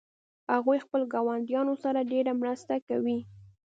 هغوی 0.53 0.77
خپل 0.85 1.01
ګاونډیانو 1.13 1.73
سره 1.83 1.99
ډیره 2.11 2.31
مرسته 2.41 2.75
کوي 2.87 3.19